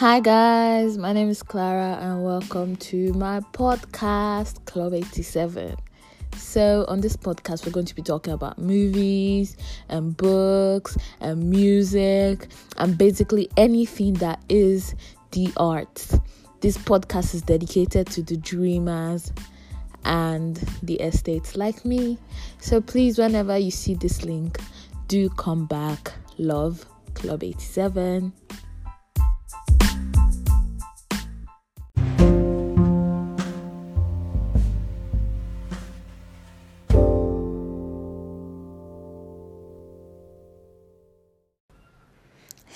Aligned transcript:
Hi, 0.00 0.18
guys, 0.18 0.96
my 0.96 1.12
name 1.12 1.28
is 1.28 1.42
Clara, 1.42 1.98
and 2.00 2.24
welcome 2.24 2.74
to 2.76 3.12
my 3.12 3.40
podcast, 3.52 4.64
Club 4.64 4.94
87. 4.94 5.76
So, 6.38 6.86
on 6.88 7.02
this 7.02 7.18
podcast, 7.18 7.66
we're 7.66 7.72
going 7.72 7.84
to 7.84 7.94
be 7.94 8.00
talking 8.00 8.32
about 8.32 8.58
movies 8.58 9.58
and 9.90 10.16
books 10.16 10.96
and 11.20 11.50
music 11.50 12.48
and 12.78 12.96
basically 12.96 13.50
anything 13.58 14.14
that 14.14 14.42
is 14.48 14.94
the 15.32 15.52
arts. 15.58 16.18
This 16.62 16.78
podcast 16.78 17.34
is 17.34 17.42
dedicated 17.42 18.06
to 18.06 18.22
the 18.22 18.38
dreamers 18.38 19.34
and 20.06 20.56
the 20.82 20.94
estates 20.94 21.56
like 21.56 21.84
me. 21.84 22.16
So, 22.58 22.80
please, 22.80 23.18
whenever 23.18 23.58
you 23.58 23.70
see 23.70 23.92
this 23.92 24.24
link, 24.24 24.60
do 25.08 25.28
come 25.28 25.66
back. 25.66 26.14
Love 26.38 26.86
Club 27.12 27.44
87. 27.44 28.32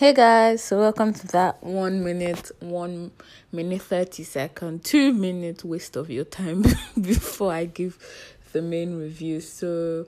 Hey 0.04 0.12
guys, 0.12 0.62
so 0.62 0.80
welcome 0.80 1.14
to 1.14 1.26
that 1.28 1.64
one 1.64 2.04
minute, 2.04 2.50
one 2.60 3.10
minute, 3.50 3.80
30 3.80 4.22
second, 4.22 4.84
two 4.84 5.14
minute 5.14 5.64
waste 5.64 5.96
of 5.96 6.10
your 6.10 6.26
time 6.26 6.62
before 7.00 7.50
I 7.50 7.64
give 7.64 7.98
the 8.52 8.60
main 8.60 8.98
review. 8.98 9.40
So, 9.40 10.04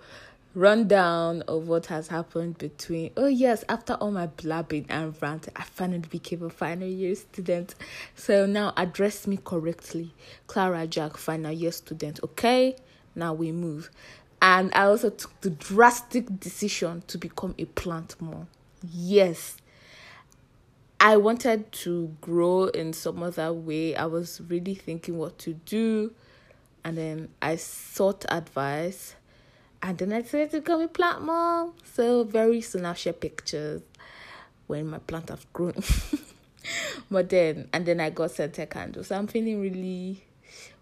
rundown 0.55 1.41
of 1.49 1.69
what 1.69 1.87
has 1.87 2.09
happened 2.09 2.59
between 2.59 3.11
oh 3.17 3.27
yes 3.27 3.65
after 3.71 3.95
all 3.95 4.11
my 4.11 4.27
blabbing 4.27 4.85
and 4.91 5.15
rant 5.23 5.49
i 5.57 5.63
finally 5.63 6.01
became 6.11 6.43
a 6.43 6.51
final 6.51 6.87
year 6.87 7.15
student. 7.15 7.75
So 8.15 8.45
now 8.45 8.75
address 8.77 9.27
me 9.27 9.39
correctly. 9.43 10.13
Clara 10.47 10.87
jack 10.87 11.17
final 11.17 11.53
year 11.53 11.73
student 11.73 12.21
okay? 12.23 12.77
Now 13.15 13.33
we 13.33 13.51
move. 13.51 13.89
And 14.43 14.71
i 14.75 14.83
also 14.83 15.09
took 15.09 15.41
the 15.41 15.49
drastic 15.49 16.39
decision 16.39 17.03
to 17.07 17.17
become 17.17 17.55
a 17.57 17.65
plant 17.65 18.21
mom. 18.21 18.49
Yes 18.83 19.57
I 20.99 21.19
wanted 21.19 21.73
to 21.73 22.17
grow 22.21 22.65
in 22.67 22.93
some 22.93 23.23
other 23.23 23.53
way. 23.53 23.95
I 23.95 24.07
was 24.07 24.41
really 24.49 24.75
thinking 24.75 25.19
what 25.19 25.39
to 25.41 25.55
do. 25.55 26.13
And 26.85 26.97
then 26.97 27.29
I 27.43 27.57
sought 27.57 28.25
advice. 28.29 29.15
And 29.83 29.99
then 29.99 30.13
I 30.13 30.23
decided 30.23 30.53
to 30.53 30.61
become 30.61 30.81
a 30.81 30.89
plant 30.89 31.23
mom. 31.23 31.75
So 31.93 32.25
very 32.25 32.61
soon 32.63 32.87
I'll 32.87 32.95
share 32.95 33.13
pictures 33.13 33.83
when 34.67 34.89
my 34.89 34.99
plant 34.99 35.29
has 35.29 35.45
grown. 35.53 35.75
but 37.11 37.29
then, 37.29 37.69
and 37.73 37.85
then 37.85 38.01
I 38.01 38.11
got 38.11 38.31
scented 38.31 38.71
candles. 38.71 39.09
So 39.09 39.19
I'm 39.19 39.27
feeling 39.27 39.61
really, 39.61 40.25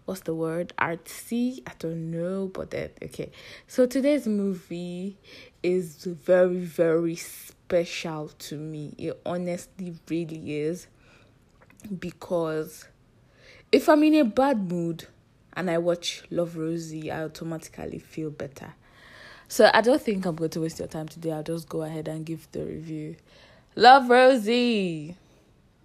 what's 0.05 0.21
the 0.21 0.33
word? 0.33 0.71
Artsy? 0.79 1.61
I 1.67 1.71
don't 1.77 2.09
know. 2.11 2.49
But 2.53 2.71
then, 2.71 2.91
okay. 3.03 3.31
So 3.67 3.85
today's 3.85 4.27
movie 4.27 5.17
is 5.65 6.03
very, 6.03 6.59
very 6.59 7.15
special 7.15 8.29
to 8.37 8.55
me. 8.55 8.93
It 8.99 9.19
honestly 9.25 9.95
really 10.07 10.59
is. 10.59 10.87
Because 11.99 12.85
if 13.71 13.89
I'm 13.89 14.03
in 14.03 14.15
a 14.15 14.25
bad 14.25 14.69
mood 14.71 15.07
and 15.53 15.69
I 15.69 15.79
watch 15.79 16.23
Love 16.29 16.55
Rosie, 16.55 17.11
I 17.11 17.23
automatically 17.23 17.99
feel 17.99 18.29
better. 18.29 18.73
So 19.47 19.69
I 19.73 19.81
don't 19.81 20.01
think 20.01 20.25
I'm 20.25 20.35
going 20.35 20.51
to 20.51 20.61
waste 20.61 20.79
your 20.79 20.87
time 20.87 21.07
today. 21.07 21.31
I'll 21.31 21.43
just 21.43 21.67
go 21.67 21.81
ahead 21.81 22.07
and 22.07 22.25
give 22.25 22.47
the 22.51 22.63
review. 22.63 23.15
Love 23.75 24.09
Rosie. 24.09 25.15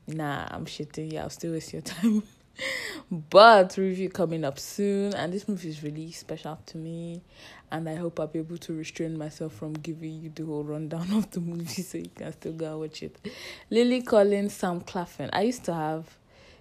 Nah, 0.07 0.47
I'm 0.51 0.67
shitting. 0.67 1.13
Yeah, 1.13 1.23
I'll 1.23 1.31
still 1.31 1.53
waste 1.53 1.73
your 1.73 1.83
time. 1.83 2.23
But 3.11 3.77
review 3.77 4.09
coming 4.09 4.45
up 4.45 4.57
soon 4.57 5.13
and 5.15 5.33
this 5.33 5.49
movie 5.49 5.69
is 5.69 5.83
really 5.83 6.13
special 6.13 6.57
to 6.65 6.77
me 6.77 7.21
and 7.73 7.89
i 7.89 7.97
hope 7.97 8.21
i'll 8.21 8.29
be 8.29 8.39
able 8.39 8.57
to 8.57 8.73
restrain 8.73 9.19
myself 9.19 9.53
from 9.53 9.73
giving 9.73 10.23
you 10.23 10.31
the 10.37 10.45
whole 10.45 10.63
rundown 10.63 11.11
of 11.15 11.29
the 11.33 11.41
movie 11.41 11.83
so 11.83 11.99
you 11.99 12.11
can 12.15 12.33
still 12.33 12.53
go 12.53 12.67
and 12.67 12.81
watch 12.81 13.03
it 13.03 13.19
lily 13.69 14.01
collins 14.01 14.55
sam 14.55 14.81
claflin 14.81 15.29
i 15.33 15.43
used 15.43 15.65
to 15.65 15.75
have 15.75 16.19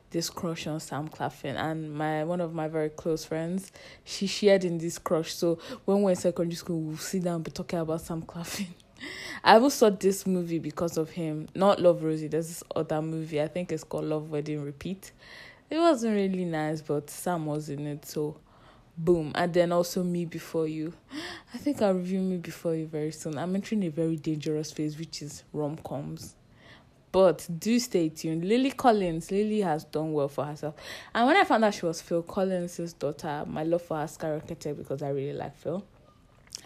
this 0.09 0.31
crush 0.31 0.65
on 0.65 0.79
sam 0.79 1.07
claflin 1.07 1.55
and 1.55 1.93
my 1.93 2.23
one 2.23 2.41
of 2.41 2.51
my 2.51 2.67
very 2.67 2.89
close 2.89 3.23
friends 3.23 3.71
she 4.03 4.25
shared 4.25 4.65
in 4.65 4.79
this 4.79 4.97
crush 4.97 5.31
so 5.31 5.59
when 5.85 6.01
we're 6.01 6.09
in 6.09 6.15
secondary 6.15 6.55
school 6.55 6.81
we'll 6.81 6.97
sit 6.97 7.23
down 7.23 7.35
and 7.35 7.43
be 7.43 7.51
talking 7.51 7.77
about 7.77 8.01
sam 8.01 8.23
claflin 8.23 8.67
I 9.43 9.55
even 9.55 9.69
saw 9.69 9.89
this 9.89 10.27
movie 10.27 10.59
because 10.59 10.97
of 10.97 11.11
him. 11.11 11.47
Not 11.55 11.81
Love 11.81 12.03
Rosie. 12.03 12.27
There's 12.27 12.49
this 12.49 12.63
other 12.75 13.01
movie. 13.01 13.41
I 13.41 13.47
think 13.47 13.71
it's 13.71 13.85
called 13.85 14.03
Love 14.03 14.29
Wedding 14.29 14.61
Repeat 14.61 15.13
it 15.69 15.77
wasn't 15.77 16.15
really 16.15 16.45
nice, 16.45 16.81
but 16.81 17.09
Sam 17.09 17.45
was 17.45 17.69
in 17.69 17.85
it, 17.87 18.05
so 18.05 18.37
boom. 18.97 19.31
And 19.35 19.53
then 19.53 19.71
also 19.71 20.03
Me 20.03 20.25
Before 20.25 20.67
You. 20.67 20.93
I 21.53 21.57
think 21.57 21.81
I'll 21.81 21.93
review 21.93 22.19
Me 22.19 22.37
Before 22.37 22.75
You 22.75 22.87
very 22.87 23.11
soon. 23.11 23.37
I'm 23.37 23.55
entering 23.55 23.83
a 23.83 23.89
very 23.89 24.15
dangerous 24.15 24.71
phase, 24.71 24.97
which 24.97 25.21
is 25.21 25.43
rom 25.53 25.77
coms. 25.77 26.35
But 27.11 27.47
do 27.57 27.79
stay 27.79 28.09
tuned. 28.09 28.45
Lily 28.45 28.71
Collins, 28.71 29.31
Lily 29.31 29.61
has 29.61 29.83
done 29.83 30.13
well 30.13 30.27
for 30.27 30.45
herself. 30.45 30.75
And 31.15 31.25
when 31.25 31.37
I 31.37 31.43
found 31.43 31.65
out 31.65 31.73
she 31.73 31.85
was 31.85 32.01
Phil 32.01 32.21
Collins' 32.21 32.93
daughter, 32.93 33.45
my 33.47 33.63
love 33.63 33.81
for 33.81 33.97
her 33.97 34.05
skyrocketed 34.05 34.77
because 34.77 35.01
I 35.01 35.09
really 35.09 35.33
like 35.33 35.55
Phil. 35.55 35.83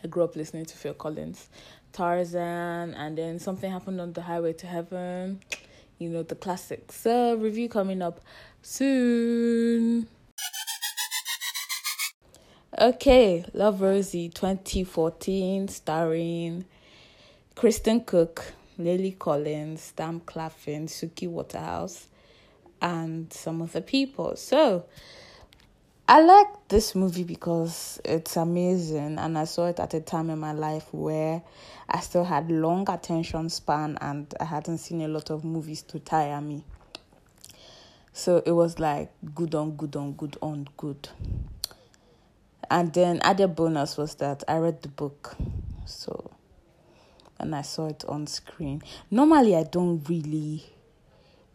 I 0.03 0.08
grew 0.08 0.24
up 0.24 0.35
listening 0.35 0.66
to 0.66 0.75
Phil 0.75 0.94
Collins, 0.94 1.47
Tarzan, 1.94 2.94
and 2.94 3.18
then 3.18 3.40
something 3.40 3.72
happened 3.72 4.02
on 4.02 4.12
the 4.12 4.22
highway 4.22 4.52
to 4.53 4.68
heaven. 4.68 5.40
You 6.03 6.09
know, 6.09 6.24
the 6.24 6.36
classics. 6.36 6.96
So, 7.00 7.36
review 7.36 7.69
coming 7.69 8.02
up 8.02 8.19
soon. 8.62 10.08
Okay, 12.78 13.46
Love 13.53 13.80
Rosie 13.80 14.28
2014, 14.28 15.69
starring 15.69 16.66
Christian 17.56 18.02
Cooke, 18.02 18.53
Lily 18.78 19.16
Collins, 19.18 19.94
Sam 19.96 20.19
Claflin, 20.19 20.88
Suki 20.88 21.30
Waterhouse, 21.30 22.08
and 22.81 23.31
some 23.31 23.62
other 23.62 23.80
people. 23.80 24.35
So, 24.35 24.84
I 26.13 26.22
like 26.22 26.68
this 26.68 26.94
movie 26.94 27.24
because 27.24 28.00
it's 28.06 28.38
amazing, 28.38 29.18
and 29.18 29.35
I 29.35 29.46
saw 29.46 29.66
it 29.66 29.79
at 29.79 29.96
a 29.96 30.00
time 30.00 30.29
in 30.29 30.38
my 30.38 30.51
life 30.51 30.94
where 30.94 31.41
I 31.90 32.01
still 32.01 32.24
had 32.24 32.51
long 32.51 32.88
attention 32.88 33.50
span 33.50 33.97
and 34.00 34.31
I 34.40 34.44
hadn't 34.44 34.78
seen 34.78 35.02
a 35.02 35.07
lot 35.07 35.31
of 35.31 35.44
movies 35.44 35.81
to 35.81 35.97
tire 35.97 36.40
me. 36.40 36.66
So 38.12 38.44
it 38.46 38.52
was 38.52 38.78
like 38.78 39.12
good 39.34 39.56
on 39.56 39.72
good 39.72 39.96
on 39.96 40.12
good 40.12 40.38
on 40.40 40.68
good. 40.78 41.09
And 42.69 42.94
then 42.94 43.19
added 43.23 43.56
bonus 43.56 43.97
was 43.97 44.13
that 44.18 44.44
I 44.47 44.57
read 44.57 44.84
the 44.84 44.90
book. 44.90 45.35
So 45.88 46.29
and 47.40 47.56
I 47.56 47.63
saw 47.63 47.88
it 47.88 48.06
on 48.07 48.28
screen. 48.28 48.84
Normally 49.09 49.56
I 49.56 49.63
don't 49.63 50.07
really 50.07 50.63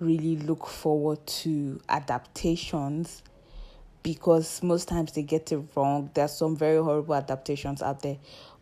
really 0.00 0.34
look 0.34 0.66
forward 0.66 1.24
to 1.28 1.80
adaptations 1.88 3.22
because 4.08 4.62
most 4.62 4.88
times 4.88 5.12
they 5.12 5.22
get 5.22 5.52
it 5.52 5.60
wrong. 5.74 6.10
There's 6.14 6.32
some 6.32 6.56
very 6.56 6.82
horrible 6.82 7.14
adaptations 7.14 7.82
out 7.82 8.00
there. 8.00 8.16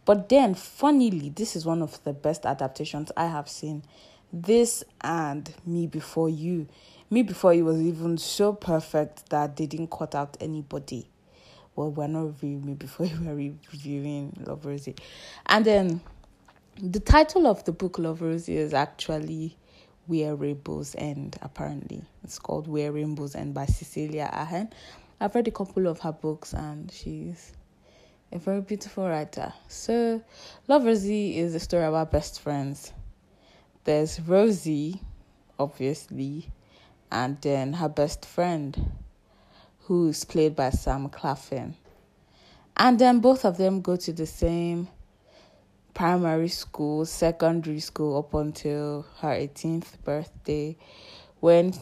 But 0.04 0.28
then, 0.28 0.54
funnily, 0.54 1.28
this 1.28 1.54
is 1.54 1.64
one 1.64 1.82
of 1.82 2.02
the 2.02 2.12
best 2.12 2.44
adaptations 2.44 3.12
I 3.16 3.26
have 3.26 3.48
seen. 3.48 3.84
This 4.32 4.82
and 5.02 5.54
Me 5.64 5.86
Before 5.86 6.28
You. 6.28 6.66
Me 7.10 7.22
Before 7.22 7.54
You 7.54 7.64
was 7.64 7.80
even 7.80 8.18
so 8.18 8.54
perfect 8.54 9.30
that 9.30 9.56
they 9.56 9.66
didn't 9.66 9.92
cut 9.92 10.16
out 10.16 10.36
anybody. 10.40 11.08
Well, 11.76 11.92
we're 11.92 12.08
not 12.08 12.24
reviewing 12.24 12.66
Me 12.66 12.74
Before 12.74 13.06
You, 13.06 13.16
we're 13.20 13.54
reviewing 13.72 14.36
Love 14.44 14.66
Rosie. 14.66 14.96
And 15.46 15.64
then 15.64 16.00
the 16.82 16.98
title 16.98 17.46
of 17.46 17.62
the 17.62 17.72
book, 17.72 18.00
Love 18.00 18.20
Rosie, 18.20 18.56
is 18.56 18.74
actually 18.74 19.56
Where 20.08 20.34
Rainbows 20.34 20.96
End, 20.98 21.36
apparently. 21.40 22.02
It's 22.24 22.40
called 22.40 22.66
Where 22.66 22.90
Rainbows 22.90 23.36
End 23.36 23.54
by 23.54 23.66
Cecilia 23.66 24.28
Ahern. 24.32 24.70
I've 25.18 25.34
read 25.34 25.48
a 25.48 25.50
couple 25.50 25.86
of 25.86 26.00
her 26.00 26.12
books 26.12 26.52
and 26.52 26.92
she's 26.92 27.52
a 28.32 28.38
very 28.38 28.60
beautiful 28.60 29.08
writer. 29.08 29.54
So, 29.66 30.22
Love 30.68 30.84
Rosie 30.84 31.38
is 31.38 31.54
a 31.54 31.60
story 31.60 31.84
about 31.84 32.12
best 32.12 32.40
friends. 32.40 32.92
There's 33.84 34.20
Rosie, 34.20 35.00
obviously, 35.58 36.50
and 37.10 37.40
then 37.40 37.72
her 37.72 37.88
best 37.88 38.26
friend, 38.26 38.92
who 39.84 40.08
is 40.08 40.24
played 40.24 40.54
by 40.54 40.68
Sam 40.68 41.08
Claflin. 41.08 41.76
And 42.76 42.98
then 42.98 43.20
both 43.20 43.46
of 43.46 43.56
them 43.56 43.80
go 43.80 43.96
to 43.96 44.12
the 44.12 44.26
same 44.26 44.88
primary 45.94 46.48
school, 46.48 47.06
secondary 47.06 47.80
school 47.80 48.18
up 48.18 48.34
until 48.34 49.06
her 49.20 49.28
18th 49.30 50.02
birthday 50.04 50.76
when 51.40 51.72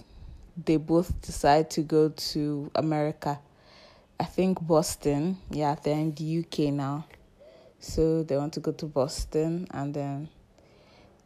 they 0.62 0.76
both 0.76 1.20
decide 1.20 1.70
to 1.70 1.82
go 1.82 2.10
to 2.10 2.70
America. 2.74 3.40
I 4.18 4.24
think 4.24 4.60
Boston. 4.60 5.38
Yeah, 5.50 5.74
they're 5.82 5.98
in 5.98 6.14
the 6.14 6.38
UK 6.40 6.72
now. 6.72 7.06
So 7.80 8.22
they 8.22 8.36
want 8.36 8.54
to 8.54 8.60
go 8.60 8.72
to 8.72 8.86
Boston 8.86 9.66
and 9.70 9.92
then 9.92 10.28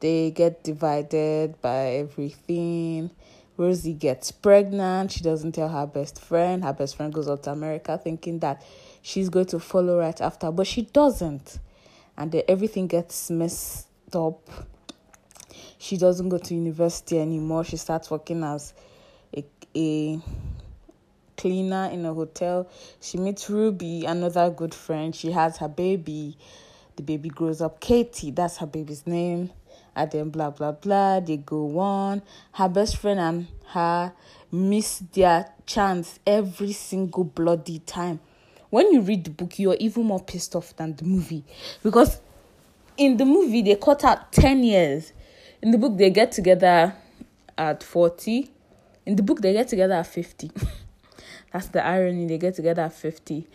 they 0.00 0.30
get 0.30 0.64
divided 0.64 1.60
by 1.60 1.96
everything 1.96 3.10
Rosie 3.58 3.92
gets 3.92 4.30
pregnant. 4.30 5.10
She 5.10 5.20
doesn't 5.20 5.52
tell 5.52 5.69
her 5.69 5.86
best 5.86 6.20
friend. 6.20 6.62
Her 6.62 6.72
best 6.72 6.96
friend 6.96 7.12
goes 7.12 7.28
out 7.28 7.42
to 7.42 7.50
America 7.50 8.00
thinking 8.02 8.38
that 8.38 8.64
she's 9.02 9.28
going 9.28 9.46
to 9.46 9.58
follow 9.58 9.98
right 9.98 10.19
after, 10.20 10.52
but 10.52 10.66
she 10.66 10.82
doesn't. 10.82 11.58
And 12.16 12.30
then 12.30 12.42
everything 12.46 12.86
gets 12.86 13.30
messed 13.30 13.88
up. 14.12 14.48
She 15.78 15.96
doesn't 15.96 16.28
go 16.28 16.38
to 16.38 16.54
university 16.54 17.19
anymore. 17.19 17.64
She 17.64 17.76
starts 17.76 18.10
working 18.10 18.44
as 18.44 18.75
a, 19.78 20.20
cleaner 21.36 21.88
in 21.92 22.04
a 22.04 22.12
hotel. 22.12 22.69
She 23.00 23.16
meets 23.16 23.48
Ruby, 23.48 24.04
another 24.04 24.50
good 24.50 24.75
friend. 24.75 25.14
She 25.14 25.30
has 25.30 25.56
her 25.58 25.69
baby. 25.69 26.36
The 26.96 27.02
baby 27.04 27.28
grows 27.28 27.62
up. 27.62 27.80
Katie, 27.80 28.32
that's 28.32 28.56
her 28.56 28.66
baby's 28.66 29.06
name 29.06 29.50
and 29.98 30.10
then 30.12 30.30
blah 30.30 30.50
blah 30.50 30.72
blah 30.72 31.19
they 31.19 31.36
go 31.36 31.78
on 31.78 32.22
her 32.52 32.69
best 32.69 32.96
friend 32.96 33.19
and 33.19 33.46
her 33.66 34.12
miss 34.52 35.02
their 35.12 35.52
chance 35.66 36.20
every 36.26 36.72
single 36.72 37.25
bloody 37.25 37.80
time 37.80 38.20
when 38.70 38.90
you 38.92 39.00
read 39.00 39.25
the 39.25 39.30
book 39.30 39.58
you're 39.58 39.76
even 39.80 40.04
more 40.04 40.22
pissed 40.22 40.54
off 40.54 40.75
than 40.76 40.94
the 40.96 41.04
movie 41.04 41.44
because 41.82 42.20
in 42.96 43.16
the 43.16 43.25
movie 43.25 43.60
they 43.60 43.75
cut 43.75 44.04
out 44.04 44.32
10 44.32 44.62
years 44.62 45.12
in 45.62 45.72
the 45.72 45.78
book 45.78 45.96
they 45.98 46.10
get 46.10 46.30
together 46.30 46.94
at 47.56 47.82
40 47.82 48.48
in 49.08 49.16
the 49.16 49.22
book 49.22 49.40
they 49.40 49.55
get 49.55 49.66
together 49.66 49.94
at 49.94 50.06
50 50.06 50.50
that's 51.52 51.69
the 51.69 51.84
irony 51.84 52.26
they 52.26 52.37
get 52.37 52.55
together 52.55 52.82
at 52.82 52.93
50 52.93 53.46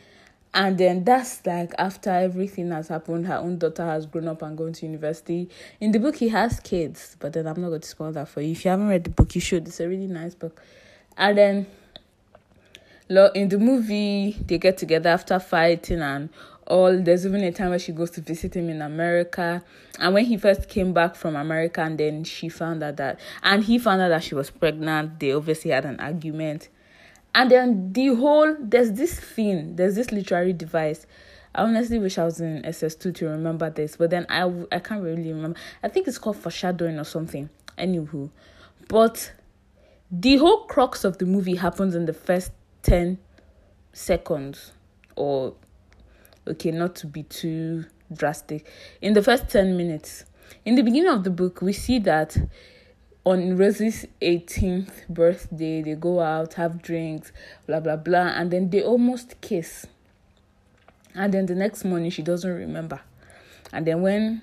and 0.55 0.77
then 0.79 1.03
that's 1.03 1.45
like 1.45 1.73
after 1.77 2.09
everything 2.09 2.71
has 2.71 2.87
happened 2.87 3.27
her 3.27 3.35
own 3.35 3.59
daughter 3.59 3.85
has 3.85 4.07
grown 4.07 4.27
up 4.27 4.41
and 4.41 4.57
gone 4.57 4.73
to 4.73 4.85
university. 4.85 5.49
In 5.79 5.91
the 5.91 5.99
book 5.99 6.15
he 6.17 6.29
has 6.29 6.59
kids 6.59 7.15
but 7.19 7.33
then 7.33 7.47
i'm 7.47 7.59
not 7.61 7.69
going 7.69 7.81
to 7.81 7.87
spoil 7.87 8.11
that 8.11 8.27
for 8.27 8.41
you. 8.41 8.51
If 8.51 8.65
you 8.65 8.71
haven't 8.71 8.87
read 8.87 9.03
the 9.03 9.09
book 9.09 9.33
you 9.33 9.41
should. 9.41 9.67
It's 9.67 9.79
a 9.79 9.87
really 9.87 10.07
nice 10.07 10.35
book. 10.35 10.61
And 11.17 11.37
then 11.37 11.67
in 13.09 13.49
the 13.49 13.57
movie 13.57 14.37
they 14.45 14.57
get 14.57 14.77
together 14.77 15.09
after 15.09 15.39
fighting 15.39 16.01
and 16.01 16.29
all 16.67 16.97
there's 17.01 17.25
even 17.25 17.43
a 17.43 17.51
time 17.51 17.69
where 17.69 17.79
she 17.79 17.91
goes 17.91 18.09
to 18.09 18.21
visit 18.21 18.55
him 18.55 18.69
in 18.69 18.81
america 18.81 19.63
and 19.99 20.13
when 20.13 20.25
he 20.25 20.37
first 20.37 20.69
came 20.69 20.93
back 20.93 21.15
from 21.15 21.35
america 21.35 21.81
and 21.81 21.97
then 21.97 22.23
she 22.23 22.47
found 22.47 22.81
out 22.81 22.97
that 22.97 23.19
and 23.41 23.63
he 23.65 23.77
found 23.77 24.01
out 24.01 24.09
that 24.09 24.23
she 24.23 24.33
was 24.33 24.49
pregnant 24.49 25.19
they 25.19 25.31
obviously 25.31 25.71
had 25.71 25.85
an 25.85 25.99
argument 25.99 26.69
and 27.35 27.49
then 27.49 27.93
the 27.93 28.07
whole 28.15 28.55
there's 28.59 28.91
this 28.93 29.19
thing, 29.19 29.75
there's 29.75 29.95
this 29.95 30.11
literary 30.11 30.53
device. 30.53 31.05
I 31.55 31.63
honestly 31.63 31.99
wish 31.99 32.17
I 32.17 32.25
was 32.25 32.39
in 32.39 32.63
SS2 32.63 33.15
to 33.15 33.27
remember 33.27 33.69
this, 33.69 33.95
but 33.95 34.09
then 34.09 34.25
I 34.29 34.43
I 34.71 34.79
can't 34.79 35.03
really 35.03 35.31
remember. 35.31 35.57
I 35.81 35.87
think 35.87 36.07
it's 36.07 36.17
called 36.17 36.37
foreshadowing 36.37 36.99
or 36.99 37.03
something. 37.03 37.49
Anywho, 37.77 38.29
but 38.87 39.33
the 40.11 40.37
whole 40.37 40.65
crux 40.65 41.03
of 41.03 41.17
the 41.17 41.25
movie 41.25 41.55
happens 41.55 41.95
in 41.95 42.05
the 42.05 42.13
first 42.13 42.51
10 42.83 43.17
seconds 43.93 44.71
or 45.15 45.55
okay 46.47 46.71
not 46.71 46.95
to 46.95 47.07
be 47.07 47.23
too 47.23 47.85
drastic 48.13 48.65
in 49.01 49.13
the 49.13 49.23
first 49.23 49.49
10 49.49 49.75
minutes 49.77 50.25
in 50.65 50.75
the 50.75 50.81
beginning 50.81 51.09
of 51.09 51.23
the 51.23 51.29
book 51.29 51.61
we 51.61 51.73
see 51.73 51.99
that 51.99 52.37
on 53.25 53.55
Rosie's 53.55 54.05
18th 54.21 55.07
birthday, 55.07 55.81
they 55.81 55.95
go 55.95 56.19
out, 56.19 56.55
have 56.55 56.81
drinks, 56.81 57.31
blah 57.65 57.79
blah 57.79 57.95
blah, 57.95 58.33
and 58.35 58.51
then 58.51 58.69
they 58.69 58.83
almost 58.83 59.39
kiss. 59.39 59.87
And 61.15 61.33
then 61.33 61.45
the 61.45 61.55
next 61.55 61.85
morning, 61.85 62.09
she 62.09 62.21
doesn't 62.21 62.51
remember. 62.51 62.99
And 63.71 63.85
then 63.85 64.01
when 64.01 64.41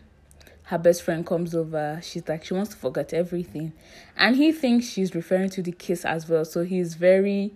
her 0.64 0.78
best 0.78 1.02
friend 1.02 1.26
comes 1.26 1.54
over, 1.54 2.00
she's 2.02 2.26
like, 2.28 2.44
she 2.44 2.54
wants 2.54 2.70
to 2.70 2.76
forget 2.76 3.12
everything. 3.12 3.72
And 4.16 4.36
he 4.36 4.52
thinks 4.52 4.86
she's 4.86 5.14
referring 5.14 5.50
to 5.50 5.62
the 5.62 5.72
kiss 5.72 6.04
as 6.04 6.28
well. 6.28 6.44
So 6.44 6.64
he's 6.64 6.94
very 6.94 7.52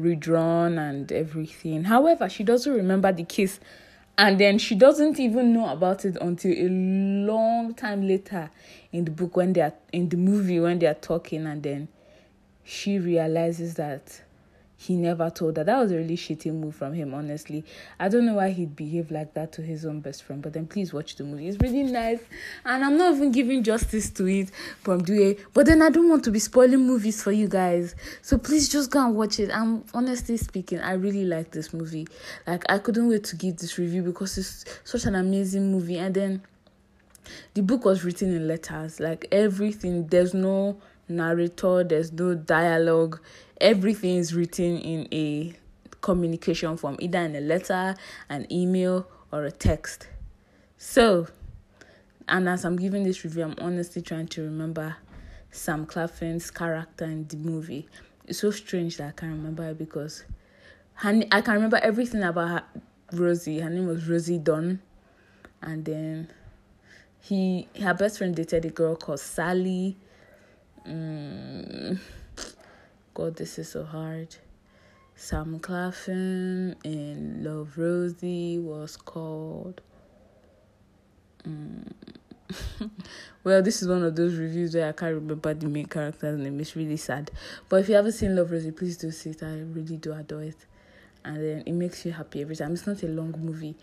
redrawn 0.00 0.78
and 0.78 1.10
everything. 1.12 1.84
However, 1.84 2.28
she 2.28 2.42
doesn't 2.42 2.72
remember 2.72 3.12
the 3.12 3.24
kiss 3.24 3.60
and 4.18 4.38
then 4.38 4.58
she 4.58 4.74
doesn't 4.74 5.18
even 5.18 5.52
know 5.52 5.70
about 5.70 6.04
it 6.04 6.16
until 6.20 6.52
a 6.52 6.68
long 6.68 7.72
time 7.74 8.06
later 8.06 8.50
in 8.92 9.04
the 9.06 9.10
book 9.10 9.36
when 9.36 9.52
they 9.52 9.62
are 9.62 9.72
in 9.92 10.08
the 10.10 10.16
movie 10.16 10.60
when 10.60 10.78
they 10.78 10.86
are 10.86 10.94
talking 10.94 11.46
and 11.46 11.62
then 11.62 11.88
she 12.64 12.98
realizes 12.98 13.74
that 13.74 14.20
he 14.80 14.96
never 14.96 15.28
told 15.28 15.58
her. 15.58 15.64
That 15.64 15.78
was 15.78 15.92
a 15.92 15.96
really 15.96 16.16
shitty 16.16 16.54
move 16.54 16.74
from 16.74 16.94
him, 16.94 17.12
honestly. 17.12 17.66
I 17.98 18.08
don't 18.08 18.24
know 18.24 18.36
why 18.36 18.48
he'd 18.48 18.74
behave 18.74 19.10
like 19.10 19.34
that 19.34 19.52
to 19.52 19.62
his 19.62 19.84
own 19.84 20.00
best 20.00 20.22
friend, 20.22 20.40
but 20.40 20.54
then 20.54 20.66
please 20.66 20.90
watch 20.90 21.16
the 21.16 21.24
movie. 21.24 21.48
It's 21.48 21.58
really 21.60 21.82
nice. 21.82 22.20
And 22.64 22.82
I'm 22.82 22.96
not 22.96 23.14
even 23.14 23.30
giving 23.30 23.62
justice 23.62 24.08
to 24.12 24.26
it 24.26 24.50
from 24.82 25.04
doing 25.04 25.36
but 25.52 25.66
then 25.66 25.82
I 25.82 25.90
don't 25.90 26.08
want 26.08 26.24
to 26.24 26.30
be 26.30 26.38
spoiling 26.38 26.86
movies 26.86 27.22
for 27.22 27.30
you 27.30 27.46
guys. 27.46 27.94
So 28.22 28.38
please 28.38 28.70
just 28.70 28.90
go 28.90 29.04
and 29.04 29.14
watch 29.14 29.38
it. 29.38 29.50
I'm 29.52 29.84
honestly 29.92 30.38
speaking, 30.38 30.80
I 30.80 30.92
really 30.92 31.26
like 31.26 31.50
this 31.50 31.74
movie. 31.74 32.08
Like 32.46 32.64
I 32.70 32.78
couldn't 32.78 33.06
wait 33.06 33.24
to 33.24 33.36
give 33.36 33.58
this 33.58 33.76
review 33.76 34.02
because 34.02 34.38
it's 34.38 34.64
such 34.84 35.04
an 35.04 35.14
amazing 35.14 35.70
movie. 35.70 35.98
And 35.98 36.14
then 36.14 36.42
the 37.52 37.60
book 37.60 37.84
was 37.84 38.02
written 38.02 38.34
in 38.34 38.48
letters, 38.48 38.98
like 38.98 39.26
everything. 39.30 40.06
There's 40.06 40.32
no 40.32 40.80
narrator, 41.10 41.84
there's 41.84 42.12
no 42.12 42.34
dialogue 42.34 43.20
everything 43.60 44.16
is 44.16 44.34
written 44.34 44.78
in 44.78 45.08
a 45.12 45.54
communication 46.00 46.76
form, 46.76 46.96
either 46.98 47.18
in 47.20 47.36
a 47.36 47.40
letter, 47.40 47.94
an 48.28 48.50
email, 48.50 49.06
or 49.32 49.44
a 49.44 49.50
text. 49.50 50.08
So, 50.78 51.28
and 52.26 52.48
as 52.48 52.64
I'm 52.64 52.76
giving 52.76 53.02
this 53.02 53.22
review, 53.22 53.44
I'm 53.44 53.54
honestly 53.60 54.02
trying 54.02 54.28
to 54.28 54.42
remember 54.42 54.96
Sam 55.50 55.84
Claflin's 55.84 56.50
character 56.50 57.04
in 57.04 57.26
the 57.28 57.36
movie. 57.36 57.86
It's 58.26 58.40
so 58.40 58.50
strange 58.50 58.96
that 58.96 59.08
I 59.08 59.12
can't 59.12 59.32
remember 59.32 59.74
because 59.74 60.24
I 61.02 61.40
can 61.40 61.54
remember 61.54 61.78
everything 61.82 62.22
about 62.22 62.48
her, 62.48 62.62
Rosie. 63.12 63.60
Her 63.60 63.70
name 63.70 63.86
was 63.86 64.08
Rosie 64.08 64.38
Dunn, 64.38 64.80
and 65.60 65.84
then 65.84 66.28
he 67.20 67.68
her 67.82 67.92
best 67.92 68.18
friend 68.18 68.34
dated 68.34 68.64
a 68.64 68.70
girl 68.70 68.96
called 68.96 69.20
Sally. 69.20 69.96
Mm, 70.86 71.98
God, 73.14 73.36
this 73.36 73.58
is 73.58 73.68
so 73.70 73.84
hard. 73.84 74.34
Sam 75.14 75.58
Claflin 75.60 76.76
in 76.82 77.44
Love 77.44 77.76
Rosie 77.76 78.58
was 78.58 78.96
called. 78.96 79.82
Um, 81.44 81.84
well, 83.44 83.62
this 83.62 83.82
is 83.82 83.88
one 83.88 84.02
of 84.02 84.16
those 84.16 84.36
reviews 84.36 84.74
where 84.74 84.88
I 84.88 84.92
can't 84.92 85.14
remember 85.14 85.52
the 85.52 85.68
main 85.68 85.86
character's 85.86 86.38
name. 86.38 86.58
It's 86.60 86.74
really 86.74 86.96
sad. 86.96 87.30
But 87.68 87.80
if 87.80 87.88
you 87.88 87.96
haven't 87.96 88.12
seen 88.12 88.34
Love 88.34 88.50
Rosie, 88.50 88.70
please 88.70 88.96
do 88.96 89.10
see 89.10 89.30
it. 89.30 89.42
I 89.42 89.60
really 89.60 89.98
do 89.98 90.14
adore 90.14 90.44
it. 90.44 90.66
And 91.24 91.36
then 91.36 91.62
it 91.66 91.72
makes 91.72 92.06
you 92.06 92.12
happy 92.12 92.40
every 92.40 92.56
time. 92.56 92.72
It's 92.72 92.86
not 92.86 93.02
a 93.02 93.08
long 93.08 93.34
movie. 93.38 93.76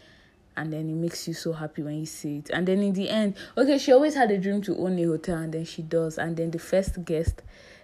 And 0.58 0.74
then 0.74 0.90
it 0.90 0.96
makes 0.96 1.28
you 1.28 1.34
so 1.34 1.54
happy 1.54 1.84
when 1.84 2.00
you 2.00 2.06
see 2.06 2.40
it. 2.40 2.50
And 2.50 2.68
then 2.68 2.80
in 2.80 2.92
the 2.92 3.10
end, 3.10 3.36
okay, 3.56 3.78
she 3.78 3.94
always 3.94 4.16
had 4.16 4.32
a 4.32 4.38
dream 4.38 4.62
to 4.64 4.76
own 4.78 4.98
a 5.00 5.04
hotel, 5.04 5.38
and 5.38 5.54
then 5.54 5.64
she 5.64 5.84
does. 5.84 6.18
And 6.18 6.36
then 6.36 6.52
the 6.52 6.60
first 6.60 7.06
guest 7.06 7.44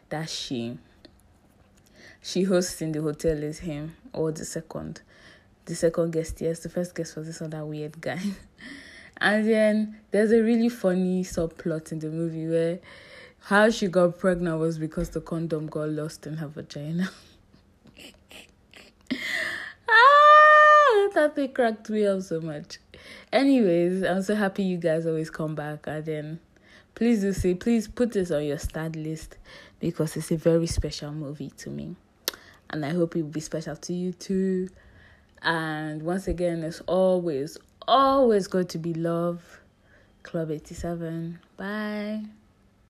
that 0.09 0.29
she 0.29 0.77
she 2.21 2.43
hosts 2.43 2.81
in 2.81 2.93
the 2.93 3.01
hotel 3.01 3.43
is 3.43 3.59
him 3.59 3.95
or 4.13 4.31
the 4.31 4.45
second 4.45 5.01
the 5.65 5.75
second 5.75 6.11
guest 6.11 6.39
yes 6.39 6.59
the 6.59 6.69
first 6.69 6.95
guest 6.95 7.15
was 7.17 7.27
this 7.27 7.41
other 7.41 7.65
weird 7.65 7.99
guy 7.99 8.21
and 9.17 9.47
then 9.47 9.99
there's 10.11 10.31
a 10.31 10.41
really 10.41 10.69
funny 10.69 11.23
subplot 11.23 11.91
in 11.91 11.99
the 11.99 12.09
movie 12.09 12.47
where 12.47 12.79
how 13.39 13.69
she 13.69 13.87
got 13.87 14.17
pregnant 14.17 14.57
was 14.57 14.77
because 14.77 15.09
the 15.09 15.19
condom 15.19 15.67
got 15.67 15.89
lost 15.89 16.25
in 16.25 16.37
her 16.37 16.47
vagina 16.47 17.09
that 21.13 21.35
they 21.35 21.47
cracked 21.47 21.89
me 21.89 22.05
up 22.05 22.21
so 22.21 22.39
much 22.41 22.79
anyways 23.31 24.03
i'm 24.03 24.21
so 24.21 24.35
happy 24.35 24.63
you 24.63 24.77
guys 24.77 25.05
always 25.05 25.29
come 25.29 25.55
back 25.55 25.85
and 25.87 26.05
then 26.05 26.39
please 26.95 27.21
do 27.21 27.33
say 27.33 27.53
please 27.53 27.87
put 27.87 28.11
this 28.13 28.31
on 28.31 28.43
your 28.43 28.57
stud 28.57 28.95
list 28.95 29.37
because 29.79 30.15
it's 30.15 30.31
a 30.31 30.37
very 30.37 30.67
special 30.67 31.11
movie 31.11 31.51
to 31.57 31.69
me 31.69 31.95
and 32.73 32.83
I 32.83 32.89
hope 32.89 33.15
it 33.15 33.21
will 33.21 33.29
be 33.29 33.39
special 33.39 33.75
to 33.75 33.93
you 33.93 34.11
too. 34.11 34.67
And 35.43 36.01
once 36.01 36.27
again, 36.27 36.63
it's 36.63 36.81
always, 36.81 37.57
always 37.87 38.47
going 38.47 38.67
to 38.67 38.79
be 38.79 38.93
love. 38.95 39.59
Club 40.23 40.49
87. 40.51 41.39
Bye. 41.55 42.23